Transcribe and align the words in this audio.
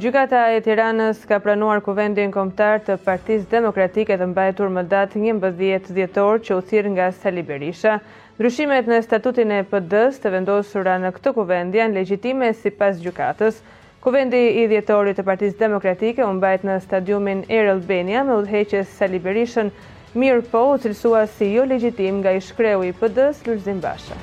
Gjykata 0.00 0.38
e 0.54 0.60
Tiranës 0.64 1.18
ka 1.28 1.36
pranuar 1.44 1.80
kuvendin 1.84 2.30
komptar 2.32 2.78
të 2.86 2.94
partiz 3.04 3.42
demokratike 3.50 4.16
dhe 4.16 4.28
mbajtur 4.30 4.70
më 4.76 4.84
datë 4.92 5.20
një 5.24 5.34
mbëdhjet 5.40 5.90
djetor 5.98 6.40
që 6.46 6.54
u 6.56 6.60
thirë 6.70 6.92
nga 6.94 7.08
Sali 7.16 7.44
Berisha. 7.50 7.98
Ndryshimet 8.38 8.88
në 8.92 9.02
statutin 9.08 9.52
e 9.58 9.60
pëdës 9.74 10.22
të 10.22 10.32
vendosura 10.38 10.96
në 11.04 11.12
këtë 11.18 11.34
kuvend 11.40 11.76
janë 11.80 11.98
legjitime 12.00 12.48
si 12.62 12.72
pas 12.80 12.96
gjykatës. 13.04 13.60
Kuvendi 14.06 14.40
i 14.62 14.70
djetorit 14.72 15.20
të 15.20 15.26
partiz 15.28 15.60
demokratike 15.66 16.24
u 16.24 16.32
mbajt 16.40 16.64
në 16.70 16.80
stadiumin 16.88 17.44
Erel 17.60 17.84
Benja 17.92 18.24
me 18.30 18.38
udheqës 18.40 18.94
Sali 19.02 19.20
Berishën 19.28 19.74
mirë 20.16 20.46
po 20.54 20.64
u 20.72 20.76
cilësua 20.86 21.26
si 21.36 21.52
jo 21.58 21.68
legjitim 21.74 22.22
nga 22.24 22.32
i 22.40 22.44
shkreu 22.50 22.84
i 22.88 22.96
pëdës 23.04 23.48
lërzim 23.50 23.82
Basha. 23.88 24.22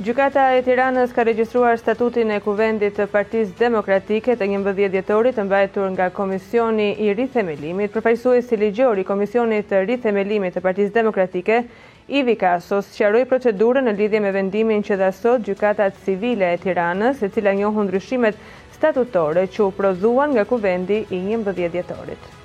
Gjukata 0.00 0.54
e 0.56 0.62
Tiranës 0.64 1.10
ka 1.16 1.20
regjistruar 1.28 1.74
statutin 1.80 2.30
e 2.32 2.38
kuvendit 2.40 2.94
të 2.96 3.04
partiz 3.14 3.50
demokratike 3.58 4.32
të 4.40 4.46
një 4.52 4.60
mbëdhje 4.62 4.88
djetorit 4.94 5.36
të 5.38 5.44
mbajtur 5.48 5.90
nga 5.92 6.06
Komisioni 6.18 6.86
i 7.04 7.10
Rithemelimit, 7.18 7.92
përfajsu 7.98 8.32
e 8.38 8.40
si 8.46 8.56
ligjori 8.62 9.04
Komisioni 9.10 9.58
të 9.60 9.82
Rithemelimit 9.90 10.56
të 10.56 10.62
partiz 10.68 10.88
demokratike, 10.96 11.60
i 12.16 12.24
vikasos 12.30 12.88
që 12.96 13.12
procedurën 13.34 13.90
në 13.90 13.96
lidhje 14.00 14.24
me 14.28 14.32
vendimin 14.40 14.80
që 14.88 14.96
dhe 15.02 15.12
sot 15.20 15.44
Gjukata 15.50 15.90
civile 16.08 16.48
e 16.54 16.58
Tiranës, 16.64 17.20
e 17.20 17.28
cila 17.36 17.52
njohë 17.60 17.86
ndryshimet 17.90 18.40
statutore 18.80 19.44
që 19.52 19.64
u 19.68 19.70
prozuan 19.82 20.30
nga 20.32 20.48
kuvendi 20.54 21.04
i 21.12 21.24
një 21.28 21.42
mbëdhje 21.44 21.68
djetorit. 21.76 22.36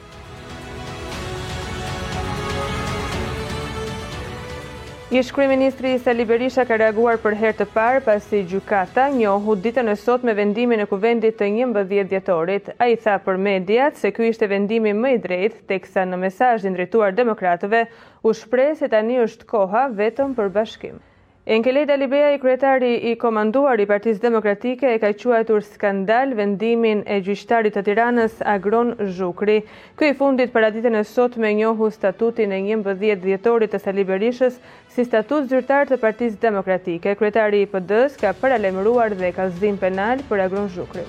Ish 5.11 5.33
Ministri 5.37 5.99
Sali 5.99 6.25
Berisha 6.29 6.63
ka 6.67 6.77
reaguar 6.81 7.19
për 7.25 7.35
herë 7.39 7.57
të 7.59 7.65
parë 7.75 7.99
pasi 8.07 8.39
gjykata 8.53 9.03
njohu 9.17 9.53
ditën 9.67 9.91
e 9.93 9.95
sot 10.03 10.25
me 10.29 10.33
vendimin 10.39 10.81
e 10.81 10.87
kuvendit 10.93 11.37
të 11.41 11.49
11 11.67 12.03
dhjetorit. 12.13 12.71
Ai 12.85 12.97
tha 13.05 13.13
për 13.27 13.37
mediat 13.49 14.01
se 14.01 14.09
ky 14.17 14.31
ishte 14.33 14.49
vendimi 14.55 14.95
më 15.05 15.13
i 15.19 15.23
drejtë, 15.29 15.61
teksa 15.73 16.07
në 16.09 16.23
mesazhin 16.25 16.73
drejtuar 16.79 17.13
demokratëve 17.21 17.85
u 18.25 18.33
shpreh 18.41 18.73
se 18.81 18.89
tani 18.95 19.21
është 19.29 19.51
koha 19.53 19.85
vetëm 20.01 20.33
për 20.41 20.55
bashkim. 20.57 21.03
Enkelej 21.47 21.85
Dalibeja, 21.87 22.29
i 22.33 22.39
kretari 22.41 22.95
i 23.11 23.11
komanduar 23.21 23.77
i 23.77 23.85
Partisë 23.89 24.17
Demokratike, 24.23 24.93
e 24.95 24.97
ka 25.03 25.11
quajtur 25.25 25.59
skandal 25.65 26.31
vendimin 26.39 27.03
e 27.15 27.19
gjyqtarit 27.27 27.75
të 27.77 27.83
tiranës 27.89 28.39
Agron 28.53 28.89
Zhukri. 29.19 29.59
Këj 30.01 30.09
fundit 30.21 30.53
për 30.55 30.65
aditën 30.71 30.97
e 30.97 31.03
sot 31.09 31.37
me 31.43 31.51
njohu 31.59 31.91
statutin 31.99 32.49
e 32.49 32.59
njëmbë 32.65 32.97
dhjetë 33.03 33.23
djetorit 33.29 33.73
të 33.75 33.81
Saliberishës 33.85 34.57
si 34.95 35.05
statut 35.11 35.45
zyrtar 35.53 35.85
të 35.93 36.01
Partisë 36.07 36.41
Demokratike. 36.47 37.13
Kretari 37.21 37.61
i 37.61 37.69
pëdës 37.75 38.17
ka 38.25 38.33
paralemruar 38.41 39.13
dhe 39.21 39.31
ka 39.37 39.45
zdim 39.59 39.77
penal 39.87 40.25
për 40.33 40.47
Agron 40.49 40.67
Zhukri. 40.77 41.05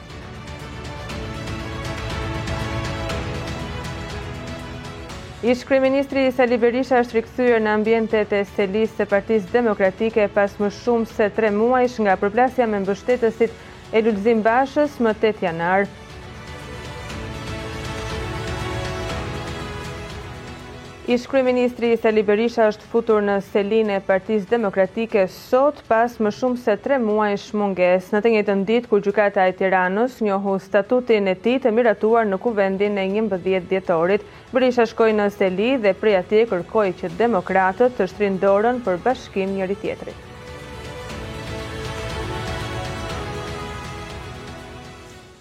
Ishtë 5.45 5.67
kriministri 5.69 6.21
Sali 6.35 6.57
Berisha 6.61 6.97
është 7.05 7.15
rikëthyër 7.17 7.59
në 7.65 7.73
ambjente 7.79 8.23
të 8.31 8.39
stelis 8.53 8.95
të 9.01 9.07
partiz 9.11 9.51
demokratike 9.57 10.25
pas 10.39 10.55
më 10.63 10.71
shumë 10.79 11.11
se 11.11 11.27
tre 11.39 11.51
muajsh 11.59 11.99
nga 12.07 12.15
përplasja 12.23 12.69
me 12.73 12.81
mbështetësit 12.87 13.93
e 14.01 14.05
lullëzim 14.09 14.41
bashës 14.49 14.97
më 15.09 15.13
8 15.33 15.45
janar. 15.49 15.85
Ministri 21.07 21.93
Seli 22.03 22.23
Berisha 22.27 22.65
është 22.71 22.87
futur 22.93 23.21
në 23.23 23.35
selin 23.53 23.91
e 23.97 24.01
partiz 24.09 24.47
demokratike 24.53 25.23
sot 25.33 25.79
pas 25.91 26.17
më 26.27 26.33
shumë 26.39 26.59
se 26.65 26.75
tre 26.87 26.99
muaj 27.03 27.29
shmunges. 27.45 28.09
Në 28.15 28.23
të 28.25 28.33
njëtë 28.35 28.57
ndit, 28.65 28.89
kur 28.95 29.05
gjukata 29.07 29.45
e 29.47 29.55
tiranus 29.61 30.17
njohu 30.27 30.57
statutin 30.65 31.31
e 31.31 31.37
ti 31.47 31.55
të 31.63 31.71
miratuar 31.79 32.27
në 32.33 32.41
kuvendin 32.49 32.99
e 32.99 33.07
një 33.15 33.25
mbëdhjet 33.29 33.71
djetorit. 33.75 34.27
Berisha 34.57 34.89
shkoj 34.95 35.13
në 35.21 35.31
seli 35.39 35.71
dhe 35.87 35.95
prej 36.03 36.19
ati 36.25 36.43
kërkoj 36.55 36.89
që 37.05 37.15
demokratët 37.23 37.95
të 38.01 38.11
shtrindorën 38.15 38.83
për 38.89 39.05
bashkim 39.07 39.55
njëri 39.61 39.83
tjetrit. 39.85 40.25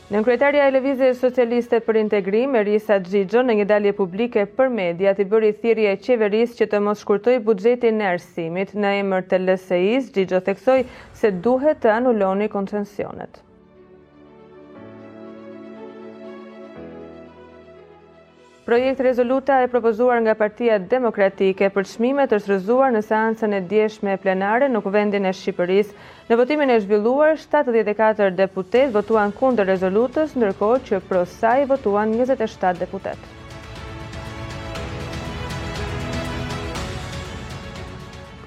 Në 0.06 0.14
nënkretarja 0.20 0.66
e 0.70 0.72
Levizje 0.74 1.08
Socialiste 1.18 1.80
për 1.86 1.98
Integrim, 1.98 2.52
Merisa 2.54 3.00
Gjigjo, 3.08 3.42
në 3.48 3.56
një 3.60 3.64
dalje 3.72 3.94
publike 4.02 4.44
për 4.60 4.68
media, 4.80 5.16
të 5.22 5.26
bëri 5.32 5.50
thirje 5.64 5.96
e 5.96 5.98
qeveris 6.06 6.54
që 6.60 6.68
të 6.74 6.82
mos 6.90 7.02
shkurtoj 7.06 7.36
bugjetin 7.50 8.04
e 8.06 8.12
arsimit 8.12 8.76
në 8.86 8.92
emër 9.00 9.26
të 9.32 9.40
lësejis, 9.48 10.12
Gjigjo 10.20 10.44
teksoj 10.52 10.78
se 11.24 11.34
duhet 11.48 11.82
të 11.88 11.96
anulloni 11.98 12.52
koncensionet. 12.58 13.42
Projekt 18.66 18.98
rezoluta 19.06 19.60
e 19.62 19.68
propozuar 19.70 20.18
nga 20.26 20.34
partia 20.34 20.80
demokratike 20.82 21.68
për 21.76 21.86
shmimet 21.90 22.32
është 22.38 22.52
rëzuar 22.56 22.94
në 22.96 23.02
seancën 23.06 23.52
e 23.54 23.60
djeshme 23.74 24.16
plenare 24.24 24.66
në 24.74 24.80
kuvendin 24.88 25.28
e 25.30 25.34
Shqipëris. 25.38 25.92
Në 26.32 26.38
votimin 26.40 26.74
e 26.76 26.80
zhvilluar, 26.82 27.36
74 27.44 28.32
deputet 28.40 28.90
votuan 28.96 29.36
kundër 29.42 29.70
rezolutës, 29.70 30.34
nërko 30.46 30.70
që 30.90 31.02
prosaj 31.12 31.54
votuan 31.76 32.16
27 32.18 32.82
deputet. 32.82 33.30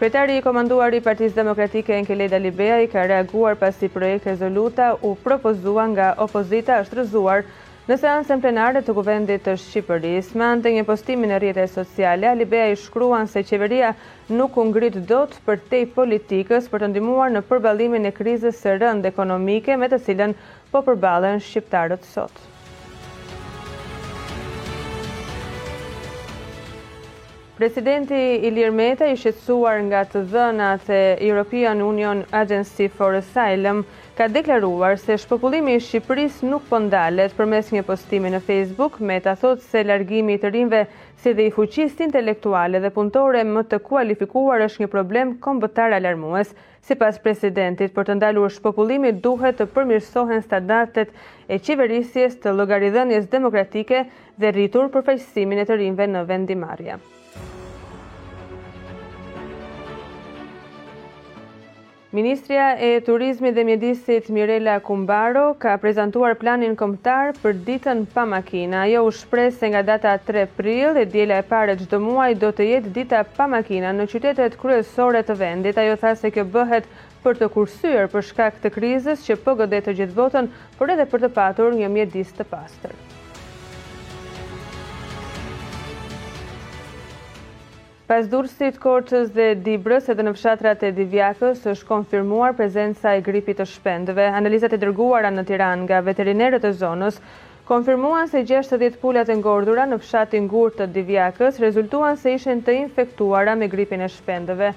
Kretari 0.02 0.40
i 0.40 0.42
komanduar 0.48 0.98
i 0.98 1.02
Partisë 1.06 1.38
Demokratike 1.38 1.94
Enkeleda 2.00 2.42
Libeja 2.42 2.82
i 2.82 2.90
ka 2.90 3.06
reaguar 3.14 3.54
pasi 3.62 3.86
projekt 3.88 4.26
rezoluta 4.32 4.96
u 4.98 5.14
propozuar 5.28 5.86
nga 5.94 6.10
opozita 6.26 6.82
është 6.82 7.02
rëzuar 7.04 7.46
Në 7.88 7.96
seancën 8.00 8.40
plenare 8.44 8.80
të 8.86 8.94
guvendit 8.96 9.44
të 9.46 9.52
Shqipëris, 9.60 10.26
me 10.40 10.44
ante 10.56 10.72
një 10.74 10.82
postimin 10.88 11.30
e 11.32 11.38
rrjetet 11.40 11.70
sociale, 11.76 12.28
Alibea 12.30 12.66
i 12.72 12.76
shkruan 12.82 13.30
se 13.34 13.42
qeveria 13.52 13.92
nuk 14.40 14.58
u 14.60 14.66
ngrit 14.70 14.98
dot 15.14 15.38
për 15.48 15.62
tej 15.70 15.88
politikës 15.96 16.68
për 16.74 16.84
të 16.84 16.92
ndihmuar 16.92 17.32
në 17.38 17.42
përballimin 17.54 18.10
e 18.12 18.14
krizës 18.20 18.60
së 18.66 18.76
rënd 18.84 19.10
ekonomike 19.14 19.78
me 19.84 19.88
të 19.94 20.02
cilën 20.10 20.36
po 20.74 20.84
përballen 20.90 21.42
shqiptarët 21.48 22.04
sot. 22.12 22.46
Presidenti 27.58 28.14
Ilir 28.14 28.70
Meta 28.70 29.08
i 29.10 29.16
shetsuar 29.18 29.80
nga 29.88 30.04
të 30.06 30.20
dhëna 30.30 30.66
të 30.86 30.98
European 31.28 31.80
Union 31.82 32.20
Agency 32.40 32.86
for 32.98 33.16
Asylum 33.18 33.80
ka 34.20 34.28
deklaruar 34.36 34.94
se 35.02 35.16
shpopullimi 35.24 35.74
i 35.74 35.80
Shqipëris 35.82 36.36
nuk 36.52 36.68
pëndalet 36.68 37.34
po 37.34 37.40
për 37.42 37.50
mes 37.56 37.72
një 37.74 37.82
postimi 37.88 38.30
në 38.30 38.38
Facebook, 38.46 39.00
Meta 39.10 39.34
thot 39.42 39.58
se 39.66 39.82
largimi 39.90 40.36
i 40.38 40.42
të 40.44 40.52
rinve 40.54 40.84
si 41.24 41.34
dhe 41.40 41.48
i 41.50 41.54
fuqist 41.58 42.04
intelektuale 42.06 42.78
dhe 42.86 42.92
punëtore 43.00 43.42
më 43.50 43.66
të 43.74 43.82
kualifikuar 43.90 44.66
është 44.68 44.84
një 44.84 44.90
problem 44.94 45.34
kombëtar 45.48 45.98
alarmues. 45.98 46.54
Si 46.86 46.94
pas 47.02 47.18
presidentit, 47.26 47.90
për 47.98 48.04
të 48.12 48.20
ndaluar 48.20 48.54
shpopullimi 48.60 49.16
duhet 49.26 49.58
të 49.58 49.66
përmirsohen 49.74 50.46
standartet 50.46 51.10
e 51.50 51.58
qeverisjes 51.58 52.38
të 52.38 52.54
logarithënjes 52.60 53.26
demokratike 53.34 54.04
dhe 54.38 54.54
rritur 54.54 54.92
përfajsimin 54.96 55.66
e 55.66 55.66
të 55.72 55.82
rinve 55.82 56.06
në 56.14 56.28
vendimarja. 56.34 57.02
Ministria 62.18 62.68
e 62.84 63.00
Turizmit 63.00 63.54
dhe 63.54 63.64
Mjedisit 63.68 64.24
Mirela 64.34 64.80
Kumbaro 64.82 65.44
ka 65.62 65.74
prezantuar 65.82 66.32
planin 66.40 66.72
kombëtar 66.80 67.36
për 67.44 67.52
ditën 67.68 68.00
pa 68.16 68.24
makina. 68.30 68.80
Ajo 68.88 69.04
u 69.06 69.12
shpres 69.18 69.60
se 69.60 69.70
nga 69.70 69.82
data 69.90 70.16
3 70.30 70.48
prill 70.56 70.98
e 70.98 71.04
djela 71.12 71.38
e 71.38 71.44
pare 71.52 71.76
çdo 71.84 72.00
muaj 72.08 72.32
do 72.42 72.50
të 72.58 72.66
jetë 72.72 72.92
dita 72.98 73.22
pa 73.36 73.46
makina 73.54 73.92
në 74.00 74.08
qytetet 74.14 74.58
kryesore 74.64 75.22
të 75.30 75.38
vendit. 75.44 75.78
Ajo 75.84 75.94
tha 76.02 76.14
se 76.24 76.32
kjo 76.36 76.46
bëhet 76.56 76.90
për 77.26 77.38
të 77.42 77.50
kursyer 77.54 78.10
për 78.16 78.26
shkak 78.32 78.58
të 78.64 78.74
krizës 78.80 79.22
që 79.28 79.38
po 79.46 79.54
godet 79.62 79.86
të 79.88 79.96
gjithë 80.00 80.18
botën, 80.18 80.50
por 80.80 80.94
edhe 80.96 81.08
për 81.14 81.28
të 81.28 81.34
patur 81.40 81.70
një 81.82 81.92
mjedis 81.98 82.34
të 82.40 82.48
pastër. 82.56 82.98
Pas 88.08 88.28
durësit 88.32 88.76
korqës 88.82 89.26
dhe 89.32 89.46
dibrës 89.64 90.06
edhe 90.12 90.24
në 90.26 90.30
fshatrat 90.36 90.84
e 90.86 90.90
divjakës 90.98 91.64
është 91.72 91.88
konfirmuar 91.88 92.54
prezenca 92.60 93.10
e 93.12 93.18
gripit 93.26 93.58
të 93.60 93.66
shpendëve. 93.72 94.24
Analizat 94.38 94.72
e 94.72 94.78
dërguara 94.84 95.28
në 95.34 95.42
Tiran 95.50 95.82
nga 95.84 95.98
veterinerët 96.06 96.64
e 96.64 96.70
zonës 96.82 97.18
konfirmuan 97.72 98.30
se 98.32 98.42
60 98.52 98.96
pullat 99.02 99.28
e 99.28 99.36
ngordura 99.42 99.84
në 99.90 99.98
fshatin 100.06 100.46
gurë 100.54 100.78
të 100.78 100.86
divjakës 100.94 101.60
rezultuan 101.66 102.16
se 102.22 102.32
ishen 102.38 102.62
të 102.70 102.78
infektuara 102.78 103.58
me 103.64 103.68
gripin 103.76 104.06
e 104.06 104.08
shpendëve. 104.16 104.72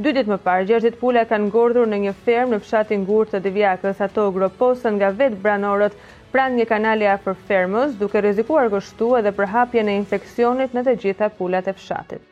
Dy 0.00 0.14
ditë 0.18 0.32
më 0.34 0.40
parë, 0.48 0.66
60 0.72 0.98
pullat 1.04 1.30
kanë 1.34 1.48
ngordur 1.52 1.88
në 1.92 2.02
një 2.08 2.16
ferm 2.26 2.56
në 2.56 2.60
fshatin 2.66 3.06
gurë 3.12 3.30
të 3.36 3.42
divjakës 3.46 4.02
ato 4.08 4.26
groposën 4.40 4.98
nga 4.98 5.12
vetë 5.22 5.38
branorët 5.46 5.94
pranë 6.34 6.58
një 6.58 6.68
kanali 6.74 7.10
afër 7.14 7.38
fermës 7.52 7.94
duke 8.02 8.26
rezikuar 8.28 8.74
gështu 8.74 9.14
edhe 9.22 9.36
për 9.38 9.50
hapje 9.56 9.86
në 9.86 9.96
infekcionit 10.02 10.74
në 10.80 10.86
të 10.90 10.98
gjitha 11.06 11.32
pullat 11.38 11.70
e 11.70 11.78
fshatit. 11.80 12.26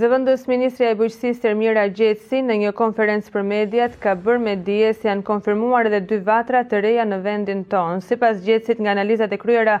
Zëvëndës 0.00 0.42
Ministri 0.50 0.86
e 0.88 0.90
Bëjqësis 0.98 1.40
tërmira 1.40 1.80
Gjetsi 1.96 2.38
në 2.44 2.54
një 2.60 2.70
konferencë 2.76 3.32
për 3.34 3.42
mediat 3.48 3.98
ka 4.04 4.14
bërë 4.28 4.40
me 4.44 4.54
dje 4.68 4.92
se 5.00 5.08
janë 5.10 5.24
konfirmuar 5.30 5.88
edhe 5.90 5.98
dy 6.12 6.18
vatra 6.28 6.62
të 6.70 6.80
reja 6.86 7.04
në 7.10 7.18
vendin 7.26 7.60
tonë. 7.74 7.98
Si 8.06 8.18
pas 8.22 8.40
Gjetsit 8.48 8.80
nga 8.80 8.94
analizat 8.96 9.36
e 9.36 9.40
kryera, 9.44 9.74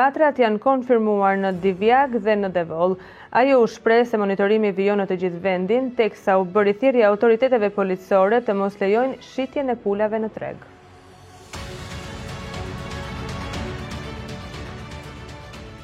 vatrat 0.00 0.40
janë 0.44 0.62
konfirmuar 0.64 1.36
në 1.44 1.52
Divjak 1.66 2.16
dhe 2.28 2.38
në 2.44 2.52
Devol. 2.56 2.96
Ajo 3.42 3.60
u 3.66 3.70
shpre 3.76 4.00
se 4.12 4.22
monitorimi 4.26 4.72
vionë 4.82 5.04
në 5.04 5.08
të 5.12 5.20
gjithë 5.26 5.44
vendin, 5.50 5.92
tek 6.02 6.16
sa 6.24 6.40
u 6.44 6.48
bërithiri 6.58 7.04
autoriteteve 7.12 7.74
policore 7.80 8.40
të 8.48 8.58
mos 8.62 8.80
lejojnë 8.86 9.20
shqitje 9.30 9.68
në 9.68 9.82
pulave 9.84 10.24
në 10.24 10.36
tregë. 10.40 10.72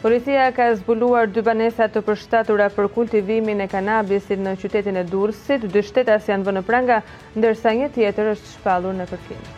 Policia 0.06 0.52
ka 0.54 0.66
zbuluar 0.78 1.24
dy 1.34 1.42
banesa 1.46 1.86
të 1.90 1.98
përshtatura 2.06 2.66
për 2.74 2.86
kultivimin 2.96 3.62
e 3.64 3.64
kanabisit 3.72 4.38
në 4.42 4.52
qytetin 4.62 5.00
e 5.00 5.02
Durësit, 5.08 5.64
dy 5.74 5.80
shtetas 5.88 6.28
janë 6.30 6.46
vënë 6.46 6.62
pranga, 6.68 7.00
ndërsa 7.40 7.72
një 7.78 7.88
tjetër 7.96 8.28
është 8.34 8.50
shpalur 8.52 8.94
në 9.00 9.06
kërkim. 9.10 9.48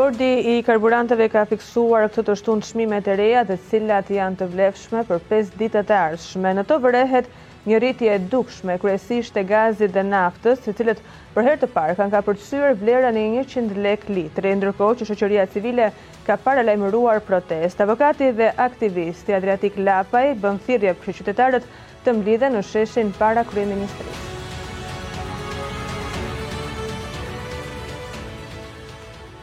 Bordi 0.00 0.32
i 0.54 0.56
karburantëve 0.70 1.28
ka 1.36 1.44
fiksuar 1.52 2.08
këtë 2.08 2.24
të 2.32 2.36
shtunë 2.42 2.66
shmime 2.72 2.98
të 3.06 3.16
reja 3.22 3.44
dhe 3.52 3.58
cilat 3.70 4.10
janë 4.18 4.42
të 4.42 4.50
vlefshme 4.56 5.04
për 5.12 5.22
5 5.30 5.54
ditët 5.62 5.94
e 5.94 6.00
arshme. 6.00 6.56
Në 6.58 6.66
të 6.72 6.80
vërehet, 6.88 7.30
një 7.68 7.78
rritje 7.80 8.12
e 8.14 8.18
dukshme 8.32 8.76
kryesisht 8.80 9.36
e 9.36 9.42
gazit 9.48 9.92
dhe 9.96 10.04
naftës, 10.10 10.62
të 10.64 10.72
cilët 10.78 11.02
për 11.34 11.46
herë 11.48 11.60
të 11.64 11.68
parë 11.74 11.96
kanë 11.98 12.16
ka 12.16 12.34
vlerën 12.80 13.20
e 13.22 13.26
një 13.34 13.44
100 13.52 13.82
lek 13.86 14.08
litre, 14.16 14.54
ndërko 14.62 14.88
që 15.02 15.08
shëqëria 15.10 15.44
civile 15.52 15.90
ka 16.28 16.36
para 16.46 16.64
lajmëruar 16.70 17.20
protest. 17.28 17.80
Avokati 17.86 18.30
dhe 18.40 18.50
aktivisti 18.68 19.36
Adriatik 19.40 19.76
Lapaj 19.90 20.26
bënë 20.46 20.66
thirje 20.68 20.96
për 21.02 21.12
që 21.12 21.20
qytetarët 21.22 21.70
të 22.06 22.16
mblidhe 22.22 22.50
në 22.56 22.64
sheshin 22.72 23.12
para 23.20 23.44
kryeministrisë. 23.52 24.29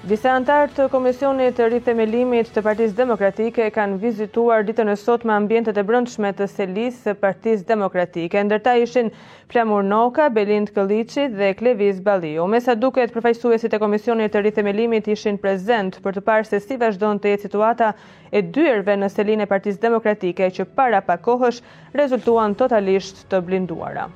Disa 0.07 0.29
antarë 0.39 0.67
të 0.75 0.83
Komisionit 0.91 1.57
të 1.59 1.77
themelimit 1.85 2.51
të 2.55 2.61
Partisë 2.65 2.95
Demokratike 2.97 3.65
kanë 3.77 3.97
vizituar 4.03 4.61
ditën 4.67 4.91
e 4.93 4.93
sot 5.01 5.25
me 5.27 5.33
ambjentet 5.35 5.79
e 5.81 5.83
brëndshme 5.89 6.29
të 6.37 6.45
selisë 6.51 7.01
të 7.09 7.13
Partisë 7.23 7.65
Demokratike. 7.71 8.43
Ndërta 8.47 8.75
ishin 8.83 9.09
Flamur 9.51 9.83
Noka, 9.89 10.29
Belind 10.37 10.71
Këllici 10.77 11.25
dhe 11.41 11.49
Klevis 11.59 11.99
Baliu. 12.07 12.45
Me 12.53 12.61
sa 12.69 12.75
duket, 12.85 13.11
përfajsuesit 13.17 13.75
e 13.75 13.79
Komisionit 13.83 14.31
të 14.37 14.53
themelimit 14.61 15.09
ishin 15.17 15.39
prezent 15.43 15.97
për 16.05 16.15
të 16.15 16.23
parë 16.31 16.47
se 16.53 16.61
si 16.69 16.77
vazhdojnë 16.85 17.25
të 17.25 17.33
jetë 17.33 17.49
situata 17.49 17.89
e 18.31 18.43
dyrëve 18.59 18.95
në 19.03 19.11
selinë 19.17 19.43
e 19.43 19.49
Partisë 19.55 19.83
Demokratike 19.89 20.47
që 20.59 20.69
para 20.79 21.03
pakohësh 21.11 21.59
rezultuan 22.01 22.55
totalisht 22.63 23.25
të 23.33 23.43
blinduara. 23.49 24.07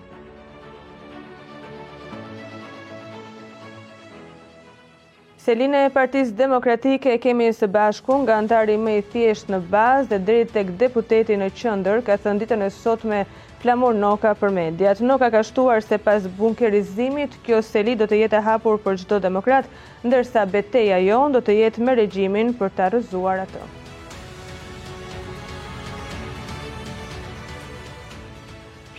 Selinë 5.42 5.80
e 5.86 5.90
partisë 5.94 6.34
demokratike 6.40 7.14
e 7.16 7.20
kemi 7.22 7.46
së 7.60 7.68
bashku 7.76 8.18
nga 8.24 8.36
antari 8.42 8.76
me 8.82 8.92
i 9.00 9.00
thjesht 9.14 9.48
në 9.54 9.60
bazë 9.72 10.04
dhe 10.12 10.20
drejt 10.28 10.52
tek 10.58 10.70
deputeti 10.84 11.38
në 11.44 11.48
qëndër 11.62 12.04
ka 12.12 12.18
thënditën 12.28 12.66
e 12.68 12.70
sot 12.76 13.08
me 13.14 13.24
flamur 13.66 13.98
Noka 14.04 14.36
për 14.44 14.54
mediat. 14.60 15.02
Noka 15.14 15.32
ka 15.38 15.42
shtuar 15.50 15.88
se 15.88 16.00
pas 16.12 16.30
bunkerizimit, 16.44 17.40
kjo 17.50 17.64
seli 17.74 17.98
do 17.98 18.06
të 18.14 18.22
jetë 18.24 18.44
hapur 18.52 18.80
për 18.88 19.02
gjdo 19.04 19.22
demokrat, 19.28 19.74
ndërsa 20.06 20.46
beteja 20.58 21.02
jon 21.10 21.40
do 21.40 21.42
të 21.50 21.58
jetë 21.64 21.88
me 21.90 21.98
regjimin 22.06 22.56
për 22.62 22.76
të 22.78 22.96
rëzuar 23.00 23.48
atë. 23.50 23.66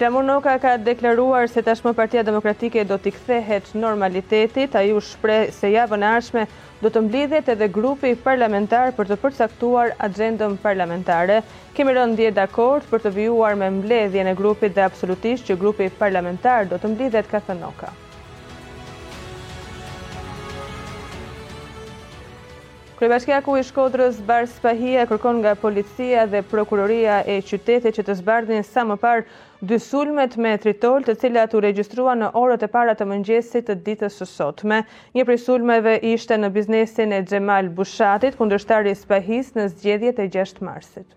Flamur 0.02 0.24
Noka 0.26 0.52
ka 0.62 0.70
deklaruar 0.84 1.44
se 1.52 1.62
tashmë 1.66 1.90
partia 1.98 2.22
demokratike 2.28 2.82
do 2.92 2.96
t'i 3.04 3.12
kthehet 3.16 3.68
normalitetit, 3.82 4.74
a 4.74 4.82
ju 4.88 4.96
shpre 5.08 5.36
se 5.58 5.70
javën 5.70 6.06
arshme 6.10 6.42
do 6.86 6.90
të 6.96 7.02
mblidhet 7.06 7.52
edhe 7.54 7.68
grupi 7.78 8.10
parlamentar 8.26 8.90
për 8.98 9.12
të 9.12 9.20
përcaktuar 9.26 9.94
agendëm 10.10 10.58
parlamentare. 10.66 11.38
Kemi 11.78 11.94
rënë 12.00 12.18
dje 12.22 12.32
dakord 12.42 12.90
për 12.90 13.06
të 13.06 13.14
vijuar 13.22 13.58
me 13.62 13.70
mbledhjen 13.78 14.34
e 14.34 14.38
grupit 14.44 14.74
dhe 14.80 14.88
absolutisht 14.90 15.46
që 15.52 15.60
grupi 15.66 15.92
parlamentar 16.04 16.64
do 16.74 16.82
të 16.82 16.96
mblidhet 16.96 17.30
ka 17.36 17.46
thënë 17.50 17.62
Noka. 17.62 17.94
Kryebashkia 23.02 23.38
ku 23.42 23.56
i 23.58 23.62
Shkodrës 23.66 24.18
Bar 24.28 24.44
Spahia 24.46 25.04
kërkon 25.10 25.40
nga 25.42 25.52
policia 25.60 26.20
dhe 26.32 26.42
prokuroria 26.52 27.14
e 27.32 27.38
qytetit 27.48 27.96
që 27.96 28.02
të 28.08 28.14
zbardhin 28.20 28.60
sa 28.68 28.84
më 28.90 28.96
parë 29.06 29.24
dy 29.72 29.78
sulmet 29.86 30.36
me 30.46 30.52
tritol 30.64 31.06
të 31.08 31.16
cilat 31.24 31.56
u 31.58 31.62
regjistruan 31.64 32.22
në 32.24 32.28
orët 32.44 32.62
e 32.66 32.68
para 32.78 32.94
të 33.00 33.08
mëngjesit 33.14 33.66
të 33.72 33.76
ditës 33.90 34.18
së 34.22 34.28
sotme. 34.36 34.78
Një 35.18 35.24
prej 35.32 35.38
sulmeve 35.48 35.96
ishte 36.12 36.38
në 36.44 36.52
biznesin 36.60 37.16
e 37.16 37.18
Xhemal 37.26 37.72
Bushatit, 37.80 38.38
kundërshtari 38.42 38.94
i 38.94 39.00
Spahis 39.02 39.50
në 39.58 39.66
zgjedhjet 39.74 40.22
e 40.22 40.28
6 40.38 40.62
marsit. 40.70 41.10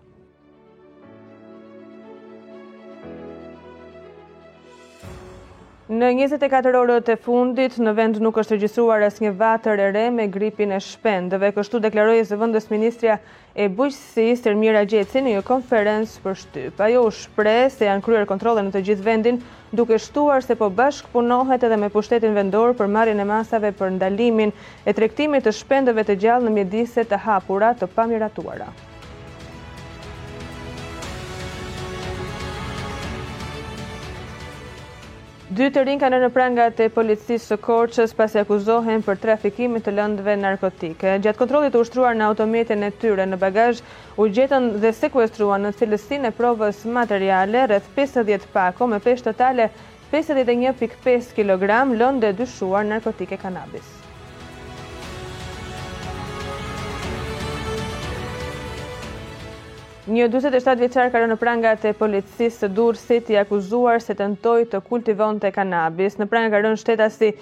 Në 5.86 6.06
24 6.18 6.72
orët 6.74 7.10
e 7.12 7.14
fundit, 7.22 7.76
në 7.78 7.90
vend 7.94 8.16
nuk 8.18 8.40
është 8.42 8.56
regjistruar 8.56 9.04
as 9.06 9.20
një 9.22 9.30
vatër 9.38 9.78
e 9.78 9.84
re 9.94 10.00
me 10.10 10.24
gripin 10.34 10.72
e 10.74 10.80
shpendëve, 10.82 11.52
kështu 11.54 11.78
deklaroi 11.84 12.24
vëndës 12.40 12.66
Ministria 12.72 13.20
e 13.54 13.68
bujqësisë 13.70 14.42
Termira 14.48 14.82
Gjeci 14.90 15.22
në 15.22 15.36
një 15.36 15.42
konferencë 15.46 16.24
për 16.24 16.34
shtyp. 16.42 16.82
Ajo 16.88 17.04
u 17.06 17.12
shpreh 17.20 17.68
se 17.70 17.86
janë 17.86 18.02
kryer 18.08 18.26
kontrole 18.32 18.66
në 18.66 18.74
të 18.74 18.82
gjithë 18.90 19.06
vendin, 19.06 19.38
duke 19.78 19.94
shtuar 20.02 20.42
se 20.42 20.58
po 20.64 20.72
bashk 20.82 21.06
punohet 21.14 21.68
edhe 21.70 21.78
me 21.84 21.92
pushtetin 21.98 22.34
vendor 22.34 22.74
për 22.82 22.90
marrjen 22.98 23.22
e 23.22 23.28
masave 23.30 23.70
për 23.78 23.94
ndalimin 24.00 24.56
e 24.90 24.96
tregtimit 24.98 25.46
të 25.46 25.54
shpendëve 25.62 26.02
të 26.10 26.18
gjallë 26.26 26.50
në 26.50 26.58
mjediset 26.58 27.12
të 27.14 27.22
hapura 27.28 27.70
të 27.78 27.92
pamiratuara. 27.94 28.72
Dy 35.56 35.70
të 35.72 35.82
rinë 35.88 36.00
kanë 36.02 36.18
në 36.22 36.28
prangat 36.34 36.80
e 36.84 36.88
policisë 36.94 37.48
së 37.52 37.56
Korçës 37.66 38.10
pas 38.18 38.34
e 38.36 38.42
akuzohen 38.42 39.04
për 39.06 39.20
trafikimin 39.22 39.84
të 39.86 39.94
lëndëve 39.94 40.34
narkotike. 40.40 41.14
Gjatë 41.24 41.38
kontrollit 41.40 41.72
të 41.76 41.80
ushtruar 41.84 42.16
në 42.18 42.26
automjetin 42.28 42.82
e 42.82 42.90
tyre 43.04 43.24
në 43.30 43.38
bagazh, 43.46 43.80
u 44.20 44.26
gjetën 44.36 44.68
dhe 44.82 44.92
sekuestruan 45.00 45.64
në 45.64 45.72
cilësin 45.80 46.28
e 46.28 46.34
provës 46.42 46.82
materiale 46.98 47.62
rreth 47.72 47.88
50 48.02 48.46
pako 48.58 48.90
me 48.92 48.98
peshë 49.08 49.30
totale 49.30 49.70
51.5 50.12 51.32
kg 51.38 51.86
lëndë 52.04 52.34
dyshuar 52.42 52.84
narkotike 52.92 53.40
kanabis. 53.46 53.94
Një 60.06 60.26
27 60.30 60.76
vjeqar 60.84 61.08
ka 61.10 61.18
rënë 61.22 61.32
në 61.32 61.36
prangat 61.40 61.86
e 61.88 61.90
policisë 62.00 62.60
të 62.60 62.68
durë 62.76 63.00
si 63.00 63.16
të 63.30 63.40
se 64.04 64.14
të 64.20 64.28
ndoj 64.36 64.60
të 64.74 64.80
kultivon 64.90 65.40
të 65.42 65.50
kanabis. 65.56 66.14
Në 66.20 66.28
prangat 66.34 66.52
ka 66.54 66.60
rënë 66.66 66.78
shteta 66.82 67.08
si 67.14 67.32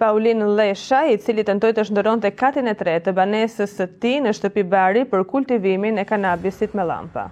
Paulin 0.00 0.40
Lesha, 0.60 1.02
i 1.04 1.20
cili 1.26 1.44
të 1.44 1.58
ndoj 1.58 1.74
të 1.80 1.84
shëndëron 1.90 2.24
të 2.24 2.32
katin 2.44 2.72
e 2.72 2.74
tre 2.84 2.96
të 3.08 3.12
banesës 3.20 3.76
të 3.82 3.90
ti 4.04 4.14
në 4.28 4.32
shtëpibari 4.40 5.04
për 5.12 5.28
kultivimin 5.34 6.00
e 6.00 6.08
kanabisit 6.14 6.72
me 6.80 6.88
lampa. 6.94 7.28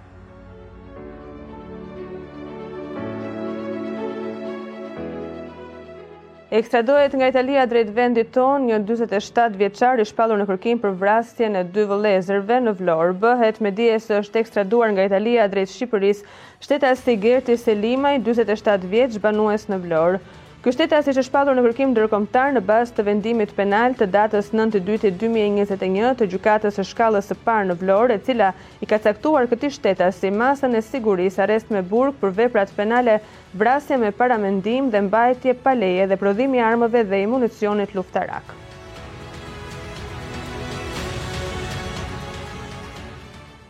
Ekstradohet 6.53 7.13
nga 7.17 7.27
Italia 7.33 7.63
drejt 7.65 7.87
vendit 7.97 8.27
ton, 8.35 8.67
një 8.69 8.75
27 8.89 9.55
vjeqar 9.61 9.97
i 9.97 10.03
shpalur 10.05 10.37
në 10.41 10.45
kërkim 10.51 10.81
për 10.83 10.91
vrastje 10.99 11.47
në 11.49 11.63
dy 11.77 11.85
vëlezërve 11.91 12.59
në 12.67 12.73
Vlorë. 12.81 13.15
Bëhet 13.23 13.57
me 13.67 13.71
dje 13.79 13.95
se 14.03 14.19
është 14.21 14.41
ekstraduar 14.43 14.93
nga 14.93 15.07
Italia 15.09 15.47
drejt 15.55 15.71
Shqipëris, 15.73 16.21
shteta 16.67 16.93
Sigerti 17.01 17.57
Selimaj, 17.63 18.13
27 18.29 18.85
vjeq, 18.93 19.17
banues 19.25 19.65
në 19.73 19.81
Vlorë. 19.87 20.21
Kështeta 20.63 21.01
si 21.03 21.11
që 21.15 21.21
shpadur 21.27 21.55
në 21.57 21.61
kërkim 21.65 21.93
dërkomtar 21.95 22.53
në 22.57 22.61
bas 22.67 22.93
të 22.95 23.03
vendimit 23.07 23.49
penal 23.57 23.95
të 24.01 24.07
datës 24.13 24.47
92.2021 24.53 26.13
të 26.21 26.27
gjukatës 26.33 26.79
e 26.79 26.85
shkallës 26.91 27.27
e 27.35 27.37
parë 27.49 27.67
në 27.71 27.75
Vlorë, 27.81 28.15
e 28.15 28.23
cila 28.29 28.49
i 28.79 28.87
ka 28.93 29.01
caktuar 29.09 29.49
këti 29.55 29.73
shteta 29.79 30.07
si 30.21 30.31
masën 30.37 30.79
e 30.79 30.85
siguris 30.93 31.41
arest 31.47 31.73
me 31.75 31.83
burg 31.93 32.15
për 32.23 32.35
veprat 32.39 32.71
penale 32.79 33.19
vrasje 33.63 33.99
me 34.05 34.13
paramendim 34.23 34.87
dhe 34.95 35.03
mbajtje 35.09 35.57
paleje 35.67 36.07
dhe 36.13 36.21
prodhimi 36.23 36.63
armëve 36.71 37.03
dhe 37.11 37.25
imunicionit 37.27 37.97
luftarak. 37.99 38.55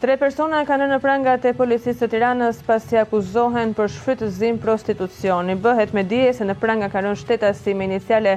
Tre 0.04 0.18
persona 0.20 0.60
kanë 0.68 0.84
rënë 0.84 0.92
në 0.98 1.00
prangat 1.04 1.46
e 1.48 1.52
policisë 1.60 2.02
të 2.02 2.08
Tiranës 2.14 2.58
pasi 2.68 2.98
akuzohen 3.02 3.72
për 3.78 3.88
shfrytëzim 3.94 4.60
prostitucioni. 4.66 5.56
Bëhet 5.68 5.96
me 6.00 6.04
dije 6.16 6.34
se 6.40 6.50
në 6.50 6.58
pranga 6.66 6.92
kanë 6.98 7.14
rënë 7.14 7.56
si 7.62 7.72
me 7.84 7.88
iniciale 7.88 8.36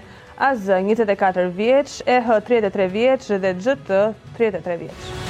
AZ 0.51 0.71
24 0.77 1.51
vjeç, 1.59 1.99
EH 2.19 2.29
33 2.53 2.89
vjeç 2.99 3.33
dhe 3.47 3.57
GT 3.67 4.03
33 4.39 4.79
vjeç. 4.85 5.26